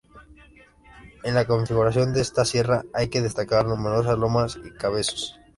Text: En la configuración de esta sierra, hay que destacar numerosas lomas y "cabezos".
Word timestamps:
En 1.23 1.35
la 1.35 1.45
configuración 1.45 2.11
de 2.11 2.21
esta 2.21 2.43
sierra, 2.43 2.83
hay 2.91 3.09
que 3.09 3.21
destacar 3.21 3.67
numerosas 3.67 4.17
lomas 4.17 4.57
y 4.65 4.71
"cabezos". 4.71 5.37